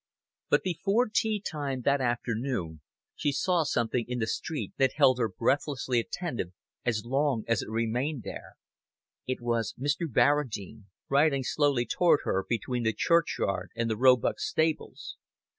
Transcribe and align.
But 0.49 0.63
before 0.63 1.07
tea 1.13 1.39
time 1.39 1.81
that 1.83 2.01
afternoon 2.01 2.81
she 3.15 3.31
saw 3.31 3.61
something 3.63 4.03
in 4.07 4.17
the 4.17 4.25
street 4.25 4.73
that 4.77 4.93
held 4.95 5.19
her 5.19 5.29
breathlessly 5.29 5.99
attentive 5.99 6.53
as 6.83 7.05
long 7.05 7.43
as 7.47 7.61
it 7.61 7.69
remained 7.69 8.23
there. 8.23 8.53
It 9.27 9.41
was 9.41 9.75
Mr. 9.79 10.11
Barradine, 10.11 10.85
riding 11.07 11.43
slowly 11.43 11.85
toward 11.85 12.21
her 12.23 12.43
between 12.49 12.81
the 12.81 12.93
churchyard 12.93 13.69
and 13.75 13.91
the 13.91 13.95
Roebuck 13.95 14.39
stables. 14.39 15.17